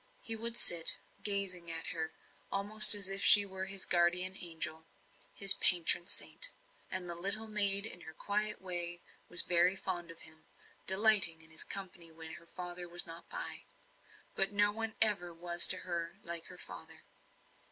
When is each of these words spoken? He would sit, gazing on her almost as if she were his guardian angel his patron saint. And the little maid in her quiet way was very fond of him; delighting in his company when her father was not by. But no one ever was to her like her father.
He 0.23 0.35
would 0.35 0.57
sit, 0.57 0.97
gazing 1.23 1.71
on 1.71 1.83
her 1.91 2.13
almost 2.51 2.95
as 2.95 3.07
if 3.07 3.23
she 3.23 3.45
were 3.45 3.65
his 3.67 3.85
guardian 3.85 4.35
angel 4.35 4.87
his 5.31 5.53
patron 5.53 6.07
saint. 6.07 6.49
And 6.89 7.07
the 7.07 7.13
little 7.13 7.45
maid 7.45 7.85
in 7.85 8.01
her 8.01 8.13
quiet 8.15 8.59
way 8.63 9.03
was 9.29 9.43
very 9.43 9.75
fond 9.75 10.09
of 10.09 10.21
him; 10.21 10.45
delighting 10.87 11.41
in 11.43 11.51
his 11.51 11.63
company 11.63 12.09
when 12.11 12.31
her 12.41 12.47
father 12.47 12.89
was 12.89 13.05
not 13.05 13.29
by. 13.29 13.65
But 14.35 14.51
no 14.51 14.71
one 14.71 14.95
ever 15.03 15.31
was 15.35 15.67
to 15.67 15.77
her 15.85 16.17
like 16.23 16.47
her 16.47 16.57
father. 16.57 17.03